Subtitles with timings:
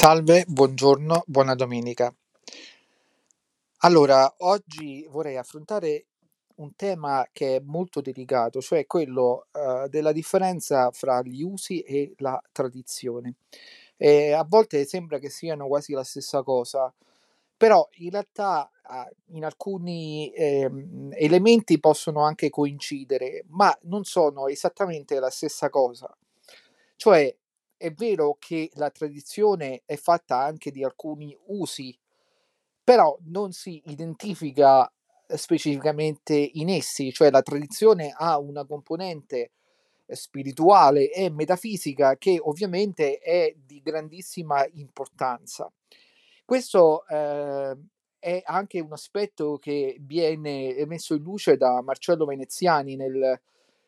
[0.00, 2.14] Salve, buongiorno, buona domenica.
[3.80, 6.06] Allora, oggi vorrei affrontare
[6.56, 12.14] un tema che è molto delicato, cioè quello, uhm, della differenza fra gli usi e
[12.18, 13.34] la tradizione.
[13.98, 16.92] Ehm, a volte sembra che siano quasi la stessa cosa,
[17.56, 18.70] però in realtà,
[19.32, 26.14] in alcuni, ehm, elementi possono anche coincidere, ma non sono esattamente la stessa cosa.
[26.96, 27.36] Cioè,
[27.76, 31.96] è vero che la tradizione è fatta anche di alcuni usi,
[32.84, 34.90] però non si identifica,
[35.28, 39.52] ehm, specificamente in essi, cioè la tradizione ha una componente,
[40.06, 45.70] ehm, spirituale e metafisica che ovviamente è di grandissima importanza.
[46.44, 47.88] Questo, ehm,
[48.18, 53.40] è anche un aspetto che viene, messo in luce da Marcello Veneziani nel,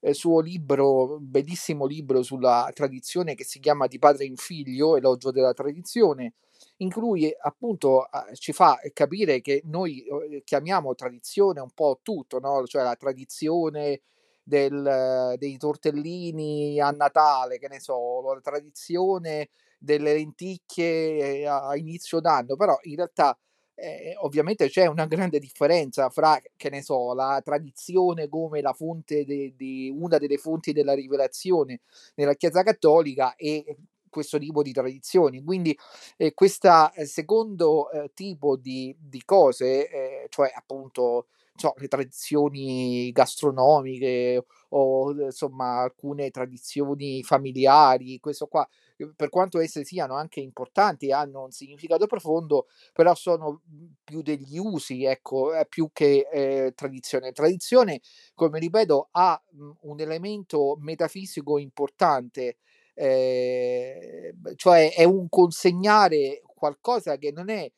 [0.00, 5.30] ehm, suo libro bellissimo libro sulla tradizione che si chiama "Di padre in figlio, elogio
[5.30, 6.34] della tradizione",
[6.78, 12.64] in cui appunto, ci fa capire che noi, uhm, chiamiamo tradizione un po' tutto, no,
[12.66, 14.02] cioè la tradizione
[14.42, 22.20] del dei tortellini a Natale, che ne so, la tradizione delle lenticchie a a inizio
[22.20, 23.36] d'anno, però in realtà,
[23.80, 29.24] ehm, ovviamente c'è una grande differenza fra, che ne so, la tradizione come la fonte
[29.24, 31.80] di una delle fonti della rivelazione
[32.16, 33.76] nella Chiesa cattolica e, ehm,
[34.10, 35.42] questo tipo di tradizioni.
[35.44, 35.76] Quindi,
[36.16, 41.26] ehm, questa, ehm, secondo, ehm, tipo di di cose, ehm, cioè appunto,
[41.60, 48.66] so, le tradizioni gastronomiche o insomma alcune tradizioni familiari, questo qua,
[48.98, 53.94] uhm, per quanto esse siano anche importanti e hanno un significato profondo, però sono, mhmm,
[54.04, 57.32] più degli usi, ecco, ehm, più che, ehm, tradizione.
[57.32, 58.00] Tradizione,
[58.34, 62.56] come ripeto, ha, mhmm, un elemento metafisico importante,
[62.94, 67.70] ehm, b cioè è un consegnare qualcosa che non è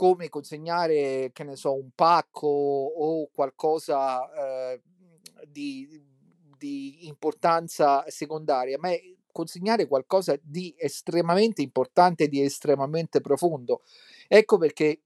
[0.00, 4.80] come consegnare, che ne so, un pacco o qualcosa, ehm,
[5.46, 6.08] di
[6.58, 9.00] di importanza secondaria, ma è
[9.32, 13.82] consegnare qualcosa di estremamente importante, di estremamente profondo.
[14.28, 15.00] Ecco perché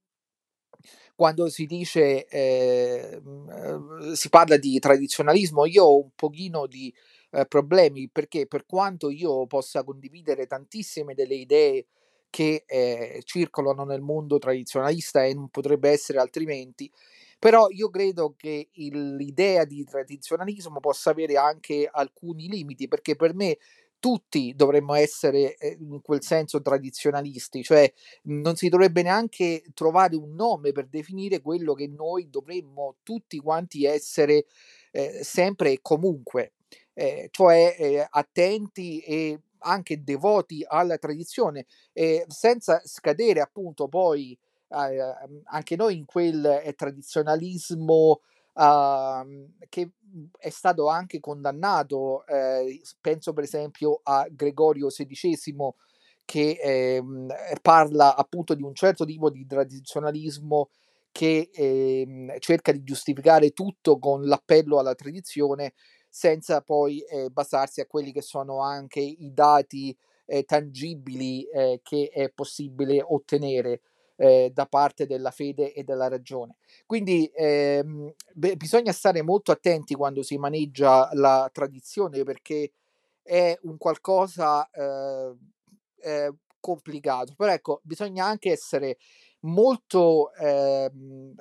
[1.19, 6.93] quando si dice, ehm, si parla di tradizionalismo, io ho un pochino di,
[7.31, 11.87] ehm, problemi, perché per quanto io possa condividere tantissime delle idee
[12.34, 16.91] che, ehm, circolano nel mondo tradizionalista e non potrebbe essere altrimenti,
[17.39, 23.34] però io credo che il l'idea di tradizionalismo possa avere anche alcuni limiti, perché per
[23.34, 23.59] me
[24.00, 27.93] tutti dovremmo essere, ehm, in quel senso tradizionalisti, cioè
[28.25, 33.84] non si dovrebbe neanche trovare un nome per definire quello che noi dovremmo tutti quanti
[33.87, 34.47] essere,
[34.91, 36.55] ehm, sempre e comunque,
[36.95, 44.38] ehm, cioè, ehm, attenti e anche devoti alla tradizione, ehm, senza scadere appunto poi
[44.69, 48.20] a ehm, anche noi in quel, ehm, tradizionalismo,
[48.54, 52.24] uhm, che, mhmm, è stato anche condannato,
[52.82, 55.74] s penso per esempio a Gregorio XVI
[56.24, 57.28] che, ehm,
[57.62, 60.70] parla appunto di un certo tipo di tradizionalismo
[61.12, 65.74] che, ehm, cerca di giustificare tutto con l'appello alla tradizione,
[66.16, 72.08] senza poi, ehm, basarsi a quelli che sono anche i dati, ehm, tangibili, ehm, che
[72.12, 73.80] è possibile ottenere,
[74.16, 76.54] ehm, da parte della fede e della ragione.
[76.86, 82.70] Quindi, ehm, beh, bisogna stare molto attenti quando si maneggia la tradizione perché
[83.22, 85.36] è un qualcosa, ehm,
[86.00, 88.98] ehm, complicato, però ecco, bisogna anche essere
[89.41, 91.34] molto, ehm,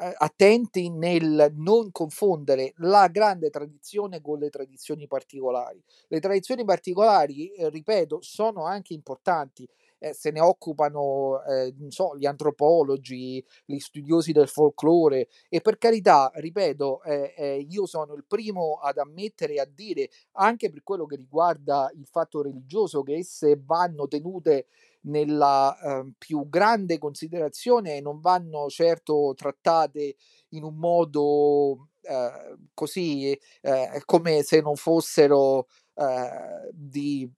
[0.00, 5.82] ehm, attenti nel non confondere la grande tradizione con le tradizioni particolari.
[6.08, 11.40] Le tradizioni particolari, ehm, ripeto, sono anche importanti, ehm, se ne occupano,
[11.78, 17.86] non so, gli antropologi, gli studiosi del folklore e per carità, ripeto, ehm, ehm, io
[17.86, 22.42] sono il primo ad ammettere e a dire, anche per quello che riguarda il fatto
[22.42, 24.66] religioso, che esse vanno tenute
[25.08, 30.16] nella, ehm, più grande considerazione e non vanno certo trattate
[30.50, 37.30] in un modo, ehm, così, ehm, come se non fossero, ehm, di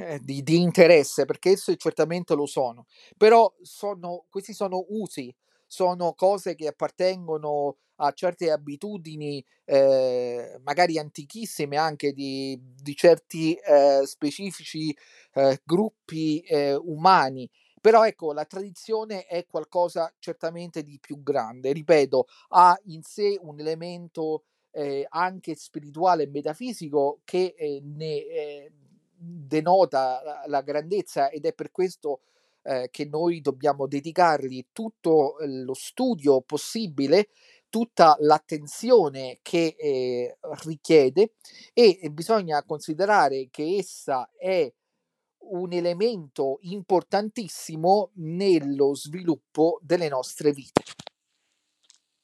[0.00, 2.86] ehm, di di interesse, perché esse certamente lo sono.
[3.16, 5.34] Però sono questi sono usi,
[5.72, 14.02] sono cose che appartengono a certe abitudini, ehm, magari antichissime anche di di certi, ehm,
[14.02, 14.94] specifici,
[15.34, 17.48] ehm, gruppi, ehm, umani.
[17.80, 21.72] Però ecco, la tradizione è qualcosa certamente di più grande.
[21.72, 28.70] Ripeto, ha in sé un elemento, ehm, anche spirituale e metafisico che, ehm, ne
[29.24, 32.20] denota la, la grandezza ed è per questo
[32.62, 37.28] eh, che noi dobbiamo dedicargli tutto lo studio possibile,
[37.68, 41.34] tutta l'attenzione che eh, richiede
[41.72, 44.70] e bisogna considerare che essa è
[45.44, 50.82] un elemento importantissimo nello sviluppo delle nostre vite.